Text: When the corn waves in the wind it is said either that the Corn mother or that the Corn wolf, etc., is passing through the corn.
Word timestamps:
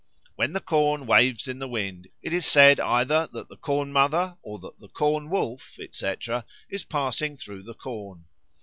When 0.35 0.53
the 0.53 0.59
corn 0.61 1.05
waves 1.05 1.47
in 1.47 1.59
the 1.59 1.67
wind 1.67 2.07
it 2.23 2.33
is 2.33 2.47
said 2.47 2.79
either 2.79 3.29
that 3.33 3.49
the 3.49 3.55
Corn 3.57 3.91
mother 3.93 4.35
or 4.41 4.57
that 4.57 4.79
the 4.79 4.89
Corn 4.89 5.29
wolf, 5.29 5.77
etc., 5.79 6.43
is 6.71 6.83
passing 6.83 7.37
through 7.37 7.61
the 7.61 7.75
corn. 7.75 8.25